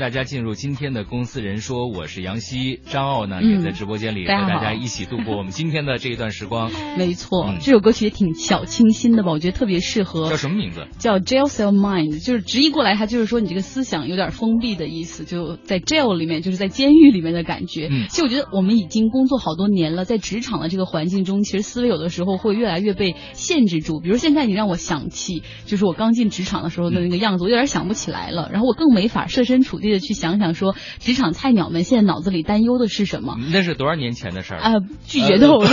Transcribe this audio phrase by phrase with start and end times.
[0.00, 6.70] 大家进入今天的《公司人说》，我是杨希，张傲呢也在直播间里和大家一起度过我们今天的这一段时光。
[6.96, 9.30] 没错，这首歌曲也挺小清新的吧？
[9.30, 10.30] 我觉得特别适合。
[10.30, 10.86] 叫什么名字？
[10.98, 17.88] 叫 Jail Cell Mind，就是直译过来，它就是说你这个思想有点封闭的意思，就在 jail 里面，就是在监狱里面的感觉。
[17.90, 24.00] 嗯，其实我觉得我们已经工作好多年了，在职场的这个环境中，其实思维有的时候会越来越被限制住。
[24.00, 28.48] 比如现在你让我想起，就是我刚进职场的时候的那个样子，我有点想不起来了。
[28.50, 33.36] 然后我更没法设身处地的去想想，说职场菜鸟们现在脑子里担忧的是什么？
[33.52, 34.72] 那是多少年前的事儿啊？
[35.06, 35.64] 拒绝透露。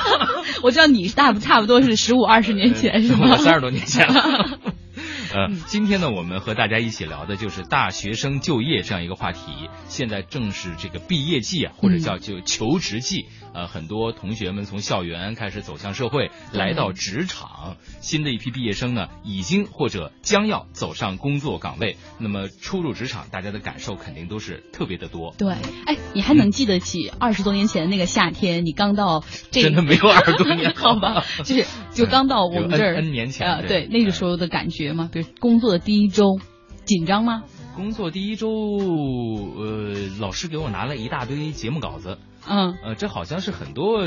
[0.62, 3.36] 我知道你大不差不多是十五二十年前是吗？
[3.36, 4.58] 三十多年前了。
[5.32, 9.40] 呃，今天呢，我们和大家一起聊的就是大学生就业这样一个话题。
[9.86, 13.26] 现在正是这个毕业季啊，或者叫就求职季。
[13.52, 17.76] 呃，很多同学们从校园开始走向社会，来到职场。
[18.00, 21.96] 新的一批毕业生呢，已经或者将要走上工作岗位。
[22.18, 25.34] 那么初入职场，大家的感受肯定都是特别的多。
[25.36, 25.52] 对，
[25.86, 28.64] 哎，你还能记得起二十多年前那个夏天？
[28.64, 31.24] 你刚到这真的没有二十多年， 好吧？
[31.44, 35.10] 就是就刚到我们这儿，N 年前啊，对那个时候的感觉嘛？
[35.12, 36.38] 比如工作的第一周，
[36.84, 37.42] 紧张吗？
[37.74, 42.18] 工作第一周，呃，老师给我拿了一大堆节目稿子。
[42.48, 44.04] 嗯，呃，这好像是很多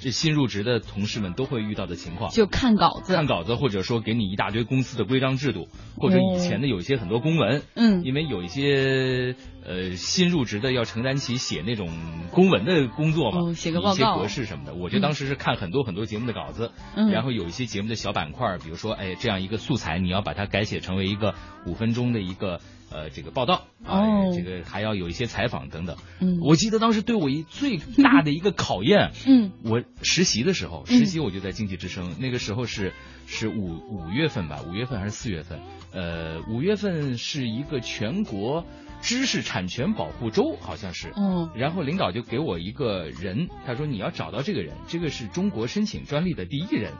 [0.00, 9.34] 这新入职的同事们都会遇到的情况，就看稿子，看稿子，或者说给你一大堆公司的规章制度，或者以前的有一些很多公文，嗯，因为有一些
[9.66, 11.88] 呃新入职的要承担起写那种
[12.30, 14.74] 公文的工作嘛，写个报告，格式什么的。
[14.74, 21.34] 我觉得当时是看很多很多节目的稿子，嗯，然后有一些节目的小板块，比如说，哎，这样一个素材，你要把它改写成为一个
[21.66, 22.60] 五分钟的一个。
[22.90, 25.96] 呃，这个报道哦，这个还要有一些采访等等。
[26.20, 32.92] 嗯，我记得当时对我一最大的一个考验， 嗯，我实习的时候，实习我就在经济之声，那个时候是
[33.26, 35.60] 是五五月份吧，五月份还是四月份？
[35.92, 38.64] 呃，五月份是一个全国
[39.00, 41.12] 知识产权保护周，好像是。
[41.16, 46.92] 嗯，然后领导就给我一个人，他说你要找到这个人，这个是中国申请专利的第一人，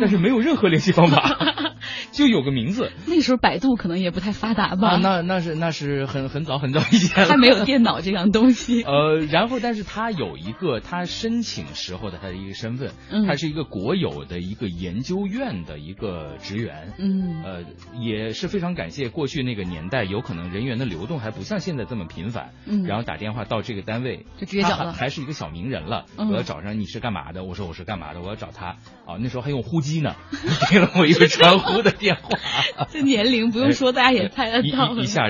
[0.00, 1.38] 但是没有任何联系方法，
[2.12, 2.90] 就有个名字。
[3.06, 4.98] 那时候百度可能也不太发达吧？
[5.02, 8.82] 那那是那是很很早很早以前了，还没有电脑这样东西。
[8.88, 12.92] 呃，然后但是他有一个他申请时候的他的一个身份，
[13.26, 16.92] 他是一个国有的一个研究院的一个职员。
[16.98, 17.64] 嗯，呃，
[18.00, 22.50] 也是非常感谢过去那个年代，有可能人员的流动还不像现在这么频繁。
[22.66, 26.06] 嗯，然后打电话到这个单位，就直接找了，还是一个小名人了。
[26.16, 27.44] 我要找上你是干嘛的？
[27.44, 28.20] 我说我是干嘛的？
[28.20, 28.76] 我要找他。
[29.06, 30.14] 哦，那时候还用呼机呢，
[30.70, 32.28] 给了我一个传呼的电话。
[32.90, 34.94] 这年龄不用说，大家也猜得到。
[34.96, 35.24] 一下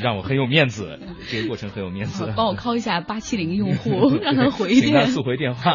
[0.00, 0.98] 让我很有面子，
[1.30, 2.32] 这个过程很有面子。
[2.36, 5.74] 帮我 call 一下八七零用户， 让他回电，速回电话。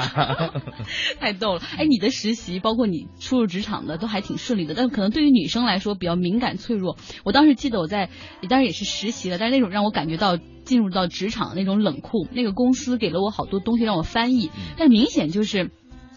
[1.19, 1.61] 太逗了！
[1.77, 4.73] 哎，你的实习，包括你初入职场的，都还挺顺利的。
[4.75, 6.97] 但可能对于女生来说比较敏感脆弱。
[7.23, 8.09] 我当时记得我在，
[8.49, 12.27] 当然也是实习了，但是那种让我感觉到进入到职场的那种冷酷。
[12.31, 15.71] 那个公司给了我好多东西让我翻译，但明显就是。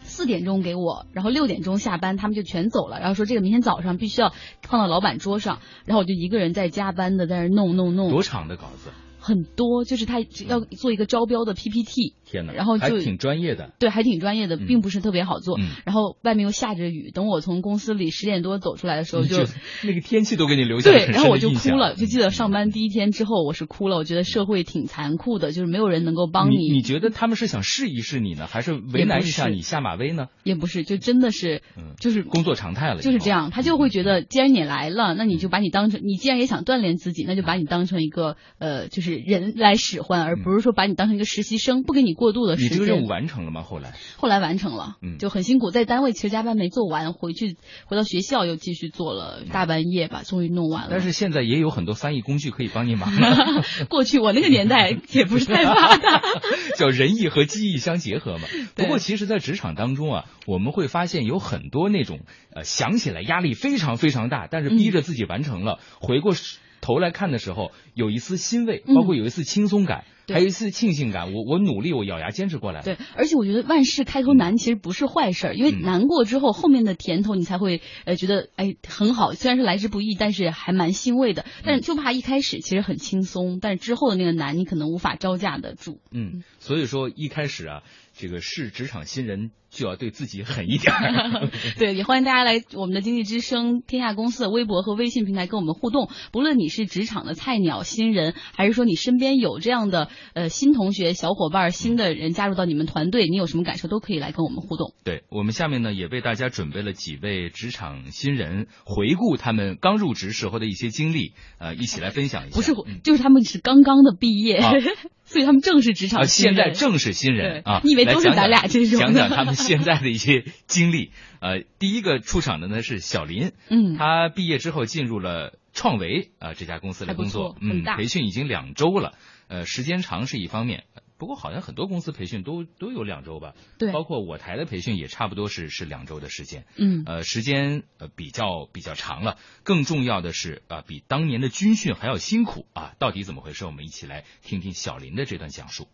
[0.04, 2.98] 四点钟给我，然后六点钟下班，他们就全走了。
[3.00, 4.32] 然后说这个明天早上必须要
[4.62, 8.10] 放到老板桌上，然后我就一个人在加班的在那弄弄弄。
[8.10, 8.90] 多长的稿子？
[9.18, 10.18] 很多，就是他
[10.48, 12.14] 要做一个招标的 PPT。
[12.32, 15.58] 天哪，然后就挺专业的，对，还挺专业的，并不是特别好做。
[15.84, 19.36] 然后外面又下着雨，等我从公司里十点多走出来的时候，就
[19.84, 23.98] 那个天气都给你留下对，然后我就哭了，就记得上班第一天之后，我是哭了。
[23.98, 26.56] 我觉得社会挺残酷的，就是没有人能够帮你。
[26.72, 30.28] 你觉得他们是想试一试你呢，还是为难一下你下马威呢？
[30.42, 31.60] 也不是，就真的是，
[32.00, 33.50] 就是工作常态了，就是这样。
[33.50, 43.02] 他就会觉得，既然你来了，那你就把你当成，你既然也想锻炼自己，那就把你当成一个呃，就是人来使唤，而不是说把你当成一个实习生，不给你过渡的时间。
[43.08, 43.62] 完成了吗？
[43.62, 47.56] 后来后来完成了，嗯，就很辛苦，在单位其实加班没做完，回去
[47.86, 50.88] 回到学校又继续做了大半夜吧，终于弄完了。
[50.90, 53.10] 但是现在也有很多翻译工具可以帮你忙。
[53.90, 56.22] 过去我那个年代也不是太发达，
[56.78, 58.46] 叫人意和机意相结合嘛。
[58.76, 62.20] 不过其实，在职场当中啊，我们会发现有很多那种
[62.54, 66.34] 呃想起来压力非常非常大，但是逼着自己完成了，回过
[66.82, 70.04] 头来看的时候，有一丝欣慰，包括有一丝轻松感。
[70.28, 72.80] 还有一丝庆幸感，我我努力，我咬牙坚持过来。
[72.80, 79.32] 对，而且我觉得万事开头难，其实不是坏事儿，因为难过之后，后面的甜头你才会呃觉得哎很好。
[79.32, 81.44] 虽然是来之不易，但是还蛮欣慰的。
[81.64, 86.00] 但是就怕一开始其实很轻松，但是之后的那个难，你可能无法招架得住。
[86.12, 87.82] 嗯，所以说一开始啊，
[88.14, 89.50] 这个是职场新人。
[89.72, 90.92] 就要对自己狠一点。
[91.78, 96.10] 对，也欢迎大家来我们的经济之声天下公司的微博和微信平台跟我们互动。
[96.30, 104.94] 不论你是职场的菜鸟新人，还是说你身边有这样的呃新同学、小伙伴、新的人加入到你们团队，你有什么感受都可以来跟我们互动。
[105.04, 112.54] 对我们下面呢也为大家准备了几位职场新人，回顾他们刚入职时候的一些经历，呃，一起来分享一下。
[112.54, 114.60] 不是，就是他们是刚刚的毕业，
[115.24, 116.54] 所以他们正是职场新人。
[116.54, 117.80] 现在正是新人啊！
[117.84, 119.00] 你以为都是咱俩这种？
[119.00, 121.12] 讲讲他们 现在的一些经历。
[121.40, 129.14] 呃，第一个出场的呢是小林，嗯，他毕业之后进入了创维啊这家公司来工作，嗯，培训已经两周了，
[129.48, 130.84] 呃，时间长是一方面。
[131.18, 139.38] 不过好像很多公司培训都都有两周吧，对，包括我台的培训也差不多是是两周的时间，嗯，呃，时间呃比较比较长了。
[139.62, 143.64] 更重要的是啊，比当年的军训还要辛苦啊，到底怎么回事？
[143.64, 145.86] 我们一起来听听小林的这段讲述。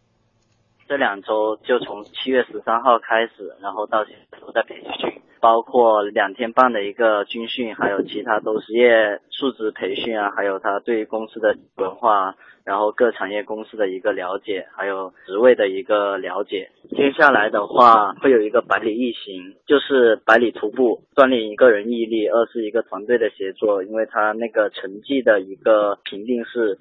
[0.88, 12.35] 这两周就从七月十三号开始，然后到现在都在培训，包括两天半的一个军训，还有其他都是业素质培训啊，还有他对公司的文化。
[12.64, 16.69] 然后各产业公司的一个了解，还有职位的一个了解。
[16.90, 23.82] 接下来的话会有一个百里一行，就是百里徒步，锻炼一个人毅力，二是一个团队的协作。
[23.82, 26.76] 因为他那个成绩的一个评定是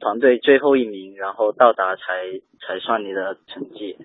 [0.00, 2.02] 团队最后一名，然后到达才
[2.66, 3.96] 才算你的成绩。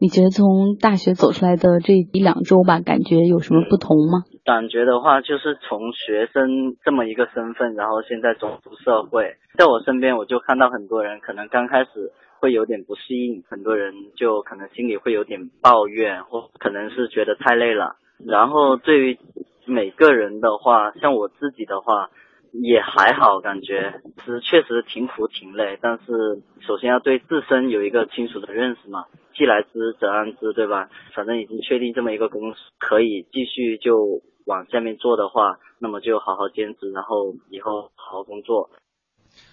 [0.00, 4.24] 你觉得从大学走出来的这一两周吧，感觉有什么不同吗？
[4.44, 12.10] 感觉的话，就是从学生这么一个身身份，然后现在走出社会，在我身边我就看到很多人，可能刚开始
[12.40, 17.96] 会有点不适应，很多人就可能心里会有点抱怨，或可能是觉得太累了。
[18.24, 19.18] 然后对于
[19.66, 22.08] 每个人的话，像我自己的话。
[22.62, 30.88] 也还好，感觉是确实挺苦挺累，但是首先要对自身有一个清楚的认识嘛，既来之则安之，对吧？
[31.16, 38.70] 反正已经确定这么一个公司可以继续就往下面做的话，那么就好好坚持，然后以后好好工作。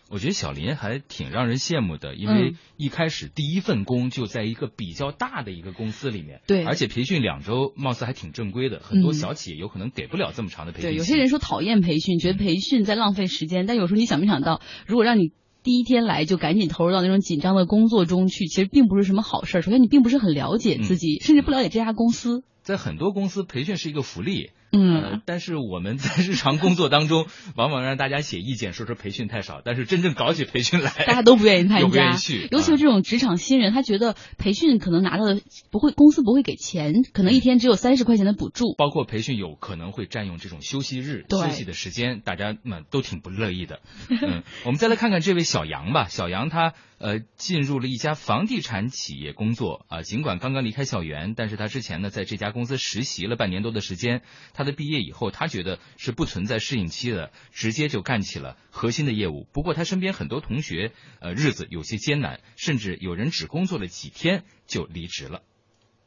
[0.10, 8.80] 我觉得小林还挺让人羡慕的，因为一开始第一份工就在一个比较大的一个公司里面，对，而且培训两周，貌似还挺正规的。
[8.80, 10.92] 很多小企业有可能给不了这么长的培训。
[10.92, 15.33] 对，有些人说讨厌培训，觉得培训在浪费时间，但有时候你想没想到，如果让你
[15.63, 19.62] 第一天来就赶紧投入到那种紧张的工作中去，其实并不是什么好事儿。
[19.62, 22.44] 首先，你并不是很了解自己，甚至不了解这家公司。
[22.71, 24.51] 在很多公司，培训是一个福利。
[24.73, 27.27] 嗯，但是我们在日常工作当中，
[27.57, 29.62] 往往让大家写意见，说说培训太少。
[29.65, 32.47] 但是真正搞起培训来，大家都不愿意参加，不愿意去。
[32.50, 35.41] 尤其是这种职场新人，他觉得培训可能拿到的
[35.71, 38.73] 不会，公司不会给钱，可能一天只有三十块钱的补助。
[38.77, 43.81] 包括培训有可能会占用这种休息日、休息的时间，大家们都挺不乐意的。
[44.09, 46.07] 嗯，我们再来看看这位小杨吧。
[46.07, 54.22] 小杨他呃进入了一家房地产企业工作啊，尽管刚刚离开校园，但是他之前呢在这家公公司实习了半年多的时间。
[54.56, 55.52] 他的毕业以后，他。
[55.52, 59.46] 觉得是不存在适应期的，直接就干起了核心的业务。
[59.52, 65.42] 不过他身边很多同学，呃，日子有些艰难，甚至有人只工作了几天就离职了。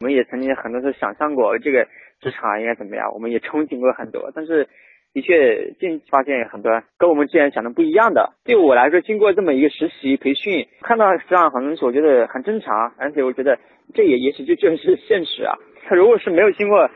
[0.01, 1.85] 我们也曾经很多次想象过这个
[2.23, 4.67] 职场应该怎么样，我们也憧憬过很多，但是
[5.13, 8.33] 的确近发现很多跟我们之前想的不一样的。
[8.45, 13.59] 对我来说，经过这么一个实习培训，看到这样很多东西，我觉得很正常，而且我觉得
[13.93, 15.53] 这也也许就就是现实啊。
[15.87, 16.91] 他如果是没有经过。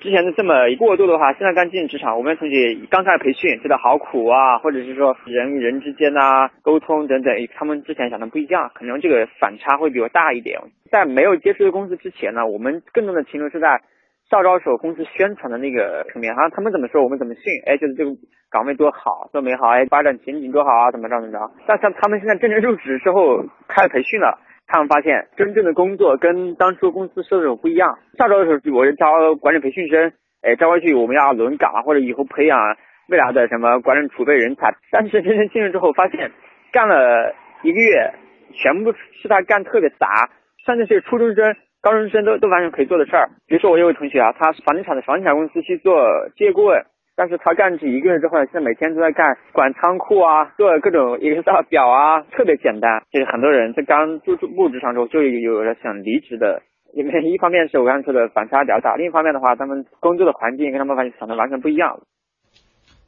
[0.00, 10.58] 之前的这么一过渡的话，现在刚进职场，我们同学刚开始培训，觉得好苦啊，或者是说人与人之间呐沟通等等，他们之前想的不一样，可能这个反差会比我大一点。
[10.90, 13.80] 在没有接触公司之前呢，我们更多的停留是在
[14.28, 18.10] 校招时候公司宣传的那个层面，好像他们怎么说我们怎么训，哎，觉得这个
[18.50, 21.52] 岗位多好，多美好，哎，发展前景多好啊，怎么着怎么着。
[21.68, 24.40] 但像他们现在真正入职之后开始培训了。
[24.72, 27.98] 他们发现真正的工作跟当初公司说的不一样。
[28.16, 32.58] 下周的时候，我就招管理培训生，哎，招过去我们要轮岗或者以后培养
[33.06, 34.74] 未来的什么管理储备人才。
[34.90, 36.32] 但是真正进入之后，发现
[36.72, 38.14] 干了一个月，
[38.54, 40.30] 全部是他干特别杂，
[40.64, 43.28] 甚至是初中生、高中生都都完全可以做的事儿。
[43.46, 46.82] 比如说我有位同学啊，他房地产的房地产公司去做借顾问。
[47.22, 53.04] 但是他干起一个月之后，现在每天都在干管仓库啊，做各种 Excel 表啊，特别简单。
[53.12, 56.62] 就是很多人在刚入入职场中就有了想离职的，
[56.92, 62.00] 因为一方面是我刚才说的反差比较大，另一方面的话，他们工作的环境跟他们完全想的完全不一样。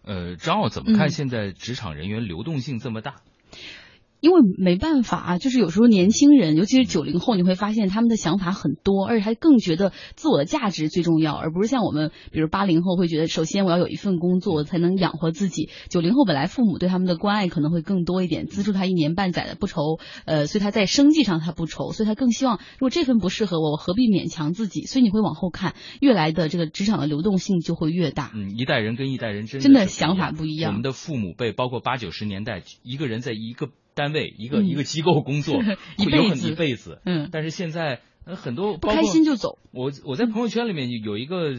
[0.06, 3.14] 呃，张奥怎么看现在职场人员流动性这么大？
[4.24, 15.68] 因为没办法，就是有时候年轻人，尤其是九零后，你会发现他们的想法很多，而且他更觉得自我的价值最重要，而不是像我们，比如八零后会觉得，首先我要有一份工作才能养活自己。
[15.90, 24.86] 九零后本来父母对他们的关爱可能会更多一点，资助他一年半载的不愁，呃，所以他在生计上他不愁，所以他更希望，如果这份不适合我，我何必勉强自己？
[24.86, 28.32] 所以你会往后看，越来的这个职场的流动性就会越大。
[28.34, 30.70] 嗯，一代人跟一代人真真的想法不一样。
[30.70, 33.68] 我们的父母辈，包括八九十年代，一个人在一个。
[33.94, 35.62] 单位、一个一个机构工作，
[35.96, 37.00] 一辈子一辈子。
[37.04, 39.58] 嗯，但是现在很多不开心就走。
[39.70, 41.52] 我我在朋友圈里面有一个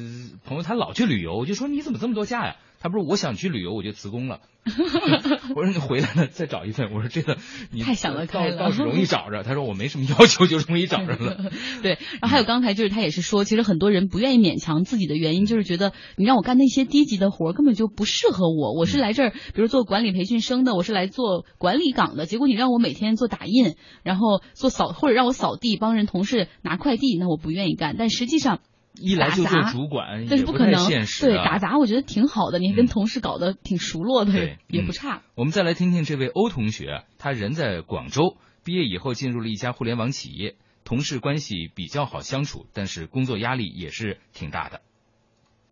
[0.44, 2.56] 朋友，他老去旅游，我就说你怎么这么多假呀？
[2.80, 4.40] 他不是我想去旅游，我就辞工了。
[5.56, 6.92] 我说你回来了再找一份。
[6.92, 7.38] 我说这个
[7.72, 9.44] 你太想得开了，倒是容易找着。
[9.44, 11.52] 他说我没什么要求，就容易找着了。
[11.84, 18.74] 对，然后还有刚才就是他也是说，其实很多人不愿意勉强自己的原因，就是觉得你让我干那些低级的活根本就不适合我。
[18.74, 22.26] 我是来这儿，比如做管理培训生的，我是来做管理岗的。
[22.26, 27.96] 结果你让我每天做打印，然后做扫或者让我扫地，帮人同事拿快递，那我不愿意干。
[28.00, 28.62] 但实际上。
[28.98, 30.88] 一来就做主管，但是不可能。
[31.22, 35.22] 对，打杂我觉得挺好的，你还跟同事搞得挺熟络的，也不差。
[35.36, 44.82] 我们再来听听这位欧同学，他人在广州，毕业以后进入了一家互联网企业，同事关系比较好相处，但是工作压力也是挺大的。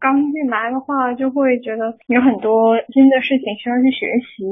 [0.03, 4.43] 刚进来的话，就会觉得有很多新的事情需要去学习。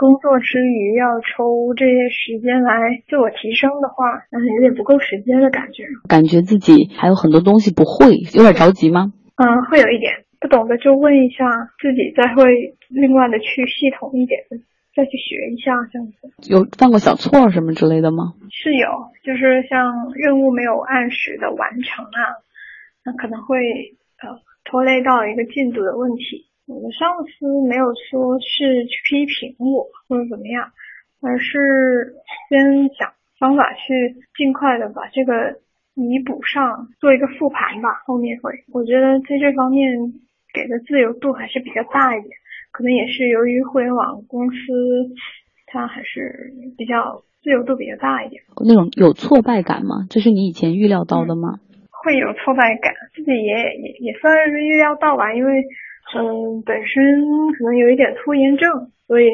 [0.00, 5.84] 工作之余要抽这些时间来自我提升的话，嗯，有点不够时间的感觉。
[6.08, 9.12] 感觉自己还有很多东西不会，有点着急吗？
[9.36, 11.44] 嗯，会有一点不懂的就问一下
[11.84, 12.48] 自己，再会
[12.88, 14.56] 另外的去系统一点的
[14.96, 16.32] 再去学一下这样子。
[16.48, 18.32] 有犯过小错什么之类的吗？
[18.48, 18.88] 是有，
[19.22, 22.40] 就是像任务没有按时的完成啊，
[23.04, 24.07] 那可能会呃。
[24.68, 30.70] 拖累到一个进度的问题，我的上司没有说是去批评我或者怎么样，
[31.22, 32.14] 而是
[32.50, 35.56] 先想方法去尽快的把这个
[35.94, 38.04] 弥补上，做一个复盘吧。
[38.04, 40.12] 后面会，我觉得在这方面
[40.52, 42.30] 给的自由度还是比较大一点，
[42.70, 44.56] 可能也是由于互联网公司
[45.66, 48.42] 它还是比较自由度比较大一点。
[48.66, 50.06] 那种有挫败感吗？
[50.10, 51.60] 这是你以前预料到的吗？
[52.02, 55.64] 会有挫败感，自己也也也算是预料到吧，因为
[56.14, 59.28] 嗯本身可能有一点拖延症，所以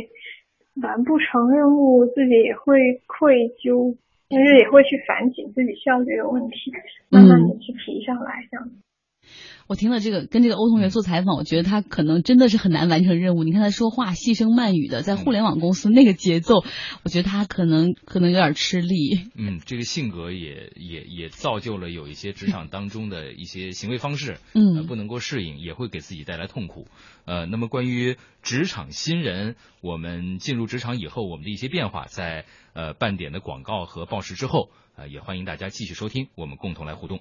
[0.82, 3.96] 完不成任务自己也会愧疚，
[4.28, 6.72] 但是也会去反省自己效率的问题，
[7.10, 8.68] 慢慢的去提上来这样。
[9.66, 13.44] 我听了这个跟这个欧同学做采访，我觉得他可能真的是很难完成任务。
[13.44, 16.64] 你看他说话细声慢语的，在互联网公司那个节奏，
[17.02, 19.30] 我觉得他可能可能有点吃力。
[19.34, 26.86] 嗯，这个性格也也也造就了有一些职场当中的一些行为方式， 嗯，不能够适应，也会给自己带来痛苦。
[27.24, 37.20] 呃，那么关于职场新人，我们进入职场以后我们的一些变化，在呃半点的广告和报时之后，呃，也欢迎大家继续收听，我们共同来互动。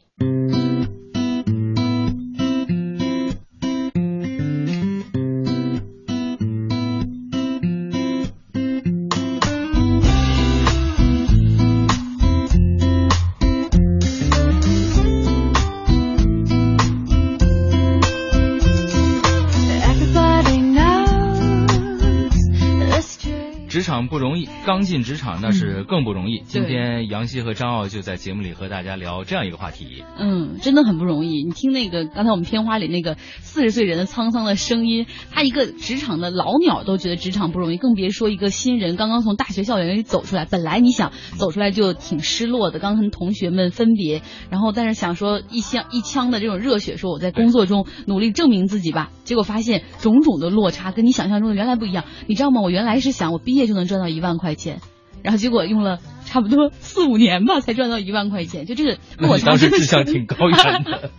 [24.01, 26.41] 不容易，刚进职场那是更不容易。
[26.45, 30.03] 今天杨希和张傲就在节目里和大家聊这样一个话题。
[30.17, 31.43] 嗯，真的很不容易。
[31.43, 40.45] 你听那个刚才我们片花里那个四十岁人的沧桑的声音，他一个职场的老鸟都觉得职场不容易，更别说一个新人刚刚从大学校园里走出来。
[40.45, 49.11] 本来你想走出来就挺失落的，刚跟同学们分别，然后但是想说一腔一腔的这种热血，说我在工作中努力证明自己吧。
[49.23, 52.03] 结果发现种种的落差跟你想象中的原来不一样。
[52.27, 52.61] 你知道吗？
[52.61, 54.13] 我原来是想我毕业就能赚到。
[54.13, 54.79] 一万块钱，
[55.23, 58.67] 然后结果用了差不多四五年吧，才赚到一万块钱。
[58.67, 61.09] 就这个那我，当时志向挺高远的。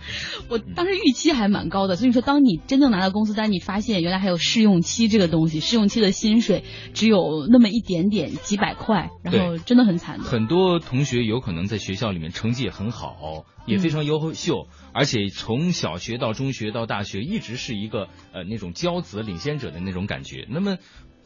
[0.49, 10.21] 我当时预期还蛮高的，所以说，当你真正拿到工资单，你发现原来还有试用期这个东西，试用期的薪水只有那么一点点，几百块，然后真的很惨。
[10.21, 20.47] 很多同学有可能在学校里面成绩也很好，也非常优秀，而且从小学到中学到大学，一直是一个呃那种骄子领先者的那种感觉。
[20.49, 20.77] 那么。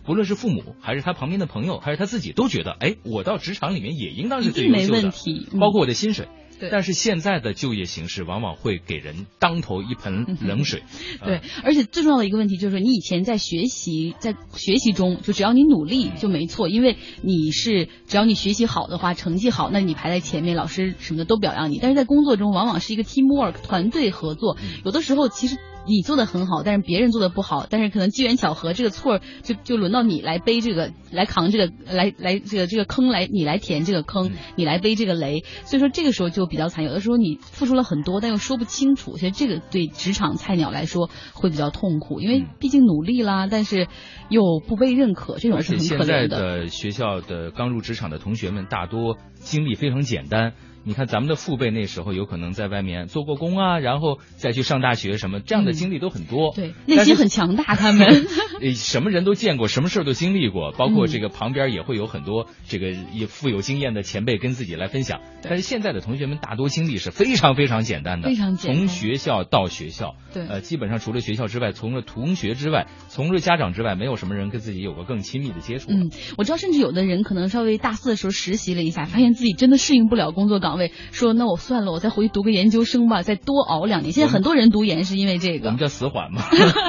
[0.04, 5.12] 不论是父母还是他旁边的朋友，还是他自己，都觉得，哎，我到职场里面也应当是最优秀的，
[5.60, 6.28] 包括我的薪水。
[6.58, 6.70] 对。
[6.72, 10.82] 但是现在的就业形势往往会给人当头一盆冷水。
[11.22, 21.78] 对，而且最重要的一个问题就是，你以前在学习，在学习中，就只要你努力就没错，因为你是只要你学习好的话，成绩好，那你排在前面，老师什么的都表扬你。
[21.80, 25.58] 但是在工作中，往往是一个 teamwork 团队合作，有的时候其实。
[25.88, 36.84] 你做的很好，但是别人做的不好，但是可能机缘巧合，这个错就就轮到你来背这个，来扛这个，来来这个这个坑来你来填这个坑，你来背这个雷，所以说这个时候就比较惨。
[36.84, 43.88] 有的时候你付出了很多，但又说不清楚，其实这个对职场菜鸟来说会比较痛苦，因为毕竟努力啦，但是
[44.28, 46.04] 又不被认可，这种是很可怜的。
[46.04, 50.52] 现在的学校的刚入职场的同学们，大多经历非常简单。
[50.88, 56.54] 你看咱们的父辈那时候有可能在外面做过工啊，然后再去上大学什么，这样的经历都很多。
[56.54, 58.26] 对，内心很强大，他们
[58.74, 65.20] 什么人都见过，什么事儿都经历过，包括这个旁边也会有很多这个也富有经验的前辈跟自己来分享。
[65.42, 68.86] 但是现在的同学们大多经历是非常非常简单的，非常简单。
[68.86, 75.90] 从学校到学校，对，呃，基本上除了学校之外，从了同学之外，从了家长之外，没有什么人跟自己有过更亲密的接触。
[75.90, 84.12] 嗯，我知道，甚至有的人可能稍微大四的时候实习了一下，发现自己真的适应不了工作岗位，说那我算了，我再回去读个研究生吧，再多熬两年。
[84.12, 86.42] 现在很多人读研是因为这个，我们叫死缓嘛。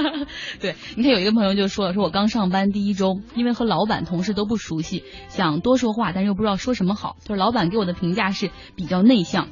[0.61, 9.47] 对，你看有一个朋友就说了，说我刚上班第一周，因为和老板同事都不熟悉，想多说话，但是又不知道说什么好，就是老板给我的评价是比较内向。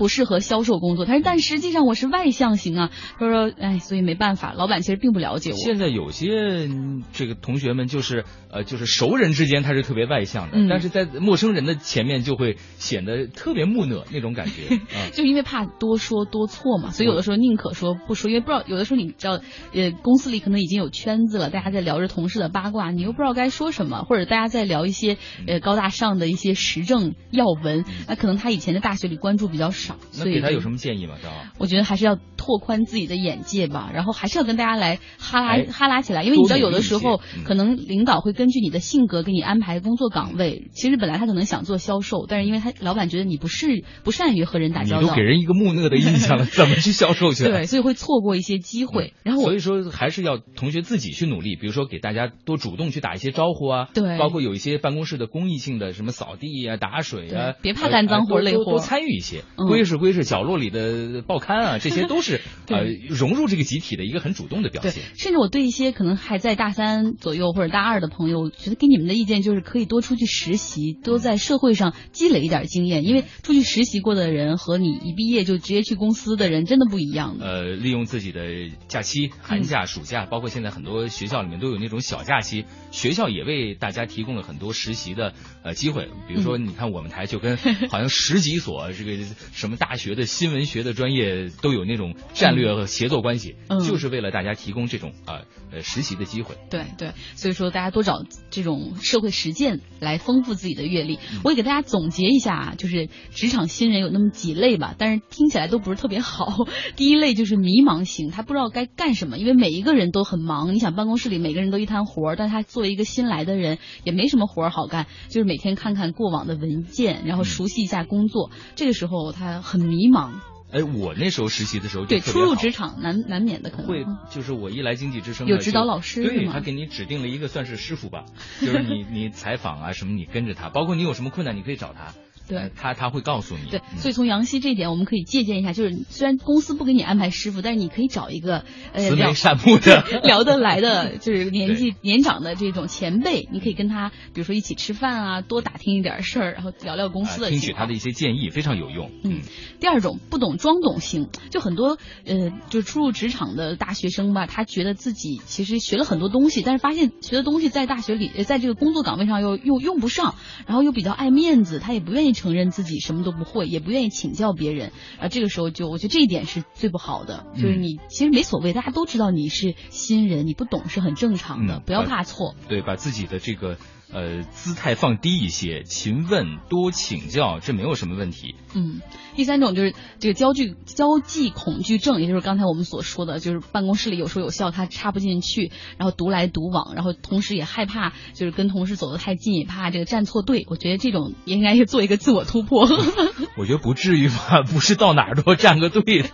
[0.00, 2.90] 不适合销售工作，他说，但实际上我是外向型啊。
[3.18, 5.56] 他说，哎，所以没办法，老板其实并不了解我。
[5.58, 6.70] 现在有些
[7.12, 14.78] 这个同学们就是呃，就是熟人之间他是特别外向的，但是在陌生人的前面就会显得特别木讷那种感觉。
[15.12, 19.40] 就因为怕多说多错嘛，所以有的时候宁可说不说，因为不知道有的时候你知道，
[19.74, 29.70] 呃，公司里可能已经有圈子了，大家在聊着同事的八卦，你又不知道该说什么，或者大家在聊一些呃高大上的一些时政要闻，那可能他以前在大学里关注比较。
[29.80, 31.16] 少，那给他有什么建议吗？
[31.22, 40.68] 张我觉得还是要拓宽自己的眼界吧，然后还是要跟大家来哈拉哈拉起来，因为你知道有的时候可能领导会根据你的性格给你安排工作岗位。
[40.72, 47.44] 其实本来他可能想做销售，但是因为他老板觉得你不是不善于和人打交道，你都给人一个木讷的印象了，怎么去销售去？
[47.50, 49.12] 对，所以会错过一些机会。
[49.22, 59.42] 然后所以说还是要同学自己去努力，比如说给大家多主动去打一些招呼啊，对，包括有一些办公室的公益性的什么扫地啊、打水啊，别怕干脏活累活，多参与一些。
[59.80, 65.02] 归是归是，角落里的报刊啊，这些 都是呃融入这个集体的一个很主动的表现。
[65.16, 73.04] 甚至我对一些可能还在大三左右或者大二的朋友，觉得给你们的意见就是可以多出去实习，多在社会上积累一点经验。
[73.04, 77.46] 因为出去实习过的人和你一毕业就直接去公司的人真的不一样的。
[77.46, 86.10] 呃，利用自己的假期、寒假、暑假，包括现在很多学校里面都有那种小假期，学校也为大家提供了很多实习的呃机会。
[86.28, 87.56] 比如说，你看我们台就跟
[87.88, 89.20] 好像十几所这个。
[89.52, 93.56] 什么大学的新闻学的专业都有那种战略和协作关系，
[93.86, 96.56] 就是为了大家提供这种啊呃实习的机会。
[96.70, 101.18] 对对，所以说大家多找这种社会实践来丰富自己的阅历。
[101.44, 106.66] 我也给大家总结一下啊，就是职场新人有那么几类吧，但是听起来都不是特别好。
[106.96, 110.74] 第一类就是迷茫型，他不知道该干什么，因为每一个人都很忙。
[110.74, 118.50] 你想办公室里每个人都一摊活，但他作为一个新来的人也没什么活好干，就是每天看看过往的文件，然后熟悉一下工作。
[118.74, 119.49] 这个时候他。
[119.58, 120.30] 很迷茫。
[120.72, 128.24] 哎，我那时候实习的时候，对初入职场难难免的可能会，就是我一来经济之声有指导老师，对他给你指定了一个算是师傅吧，
[128.60, 132.14] 就是你 你采访啊什么，你跟着他，包括你有什么困难，你可以找他。
[132.50, 133.70] 对他他会告诉你。
[133.70, 135.72] 对，所以从杨希这一点，我们可以借鉴一下。
[135.72, 147.50] 就是虽然公司不给你安排师傅，但是你可以找一个呃慈眉善目的、 聊得来的， 就是年纪年长的这种前辈，你可以跟他，比如说一起吃饭啊，多打听一点事儿，然后聊聊公司的。
[147.50, 149.10] 听取他的一些建议，非常有用。
[149.22, 149.40] 嗯。
[149.78, 160.34] 第二种不懂装懂型，就很多呃，就初入职场的大学生吧，他觉得自己其实学了很多东西，但是发现学的东西在大学里，在这个工作岗位上又又用不上，
[160.66, 163.20] 然后又比较爱面子，他也不愿意承认自己什么。
[163.20, 172.54] 都不会，也不愿意请教别人，啊，这个时候就我觉得这一点是最不好的，就是你其实没所谓，大家都知道你是新人，你不懂是很正常的，不要怕错。
[172.66, 173.76] 对，把自己的这个
[174.12, 178.54] 呃姿态放低一些，勤问多请教，这没有什么问题。
[178.74, 179.00] 嗯。
[179.36, 190.66] 第三种就是这个焦距交际恐惧症，也就是刚才我们所说的，就是办公室里有说有笑，他插不进去，然后独来独往，然后同时也害怕，就是跟同事走得太近，也怕这个站错队。
[190.68, 192.86] 我觉得这种也应该是做一个自我突破。
[193.56, 196.28] 我觉得不至于吧，不是到哪儿都站个队的。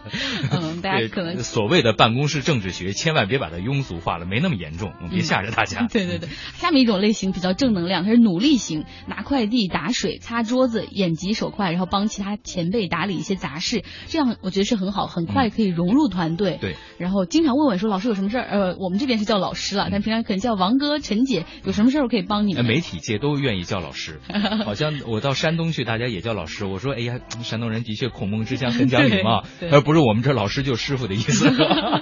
[0.50, 5.86] 嗯，大家可能所谓的办公室政治学，千万别把它庸俗化了，没那么严重，别吓着大家。
[5.86, 12.86] 对对对，下面一种类型比较正能量，他是努力型，拿快递、打水、擦桌子，眼疾手快，然后帮其他前辈。
[12.88, 16.56] 打理一些杂事，这样我觉得是很好，很快可以融入团队。
[16.60, 18.44] 对，然后经常问问说老师有什么事儿？
[18.44, 22.64] 呃，我们这边是叫老师了，但平常可能叫王哥、陈姐，有什么事儿我可以帮你们？
[22.64, 24.20] 媒体界都愿意叫老师，
[24.64, 26.64] 好像我到山东去，大家也叫老师。
[26.64, 31.50] 我说，哎呀，山东人的确孔孟之乡，很讲礼貌， 而不是我们这老师就师傅的意思。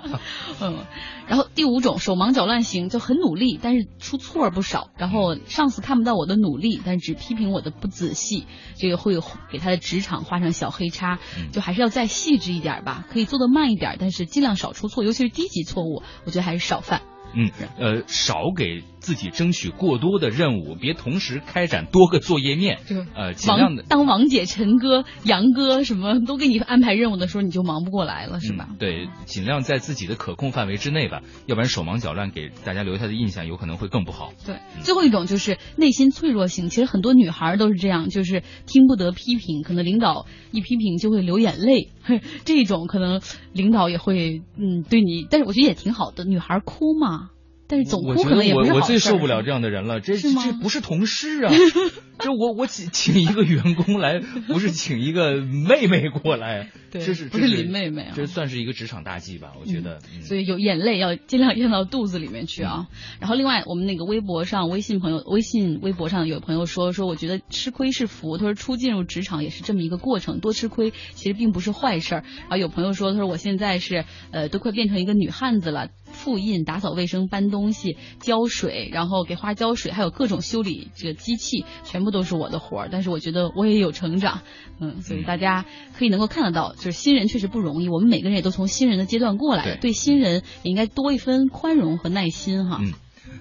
[0.60, 0.84] 嗯。
[1.26, 4.90] 然后第五种手忙脚乱型就很努力，但是出错不少。
[4.98, 9.14] 然后上司看不到我的努力，但只批评我的不仔细，这个会
[9.52, 11.20] 给他的职场画上小黑叉。
[11.52, 17.02] 就还是要再细致一点吧，可以做的慢一点，但是尽量少出错，尤其是低级错误，我觉得还是少犯。
[17.34, 22.78] 嗯，呃，少给自己争取过多的任务，别同时开展多个作业面。
[23.14, 28.68] 呃，尽量的当王姐、陈哥、杨哥什么都给你安排任务的时候，你就忙不过来了，是吧？
[28.78, 34.32] 对，尽量在自己的可控范围之内吧，要不然手忙脚乱，给大家留下的印象有可能会更不好。
[34.46, 41.90] 对，最后一种就是内心脆弱型，其实很多女孩都是这样，就是听不得批评，可能领导一批评就会流眼泪，
[42.44, 43.20] 这种可能
[43.52, 47.23] 领导也会嗯对你，但是我觉得也挺好的，女孩哭嘛。
[47.66, 51.52] 但是总哭可能也不是我我最受不了这样的人了，这这不是同事啊！
[52.18, 58.12] 这我我请请一个员工来，不是请一个妹妹过来， 这是不是林妹妹啊？
[58.14, 59.52] 这算是一个职场大忌吧？
[59.60, 59.98] 我觉得。
[60.22, 62.86] 所以有眼泪要尽量咽到肚子里面去啊！
[63.18, 68.38] 然后另外，我们那个微博上、微信朋友、微信微博上有朋友说说，我觉得吃亏是福。
[68.38, 72.14] 他说初进入职场也是这么一个过程，多吃亏其实并不是坏事。
[72.14, 75.88] 然后有朋友说，他说我现在是呃都快变成一个女汉子了。
[76.14, 82.88] 复印、打扫卫生、搬东西、浇水，然后给花浇水，还有各种修理这个机器，全部都是我的活儿。
[82.90, 84.40] 但是我觉得我也有成长，
[84.80, 85.66] 嗯，所以大家
[85.98, 87.90] 可以能够看得到，就是新人确实不容易。
[87.90, 92.78] 我们每个人也都从新人的阶段过来，对新人也应该多一分宽容和耐心哈。
[92.80, 92.92] 嗯，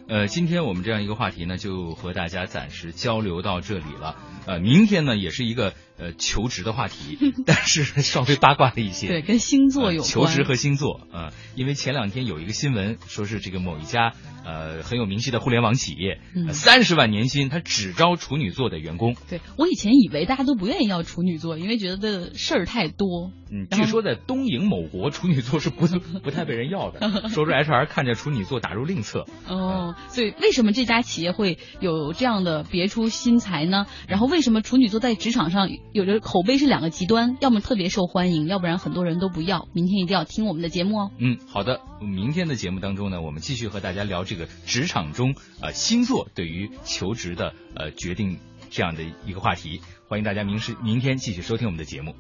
[0.08, 4.18] 呃，今天我们这样一个话题呢，就和大家暂时交流到这里了。
[4.46, 5.74] 呃，明天呢，也是一个。
[6.04, 9.08] 呃，求职的话题，但是稍微八卦了一些。
[9.08, 10.10] 对，跟星座有关。
[10.10, 14.12] 求职和星座啊，因为前两天有一个新闻，说是这个某一家
[14.44, 16.20] 呃很有名气的互联网企业，
[16.52, 19.16] 三十万年薪，他只招处女座的员工。
[19.30, 23.32] 对我以前以为大家都不愿意要处女座，因为觉得事儿太多。
[23.50, 25.88] 嗯，据说在东瀛某国，处女座是不
[26.20, 29.26] 不太被人要的， 说是 HR 看着处女座打入另册。
[29.48, 33.86] 哦，所以为什么这家企业会有这样的别出心裁呢？
[34.10, 35.70] 然后为什么处女座在职场上？
[35.94, 39.68] 有的口碑是两个极端，要么特别受欢迎，要不然很多人都不要。
[39.74, 41.12] 明天一定要听我们的节目哦。
[41.20, 41.82] 嗯，好的。
[42.02, 48.40] 明天的节目当中呢，我们继续和大家聊这个职场中呃星座对于求职的呃决定
[48.72, 49.82] 这样的一个话题。
[50.08, 52.16] 欢迎大家明时明天继续收听我们的节目。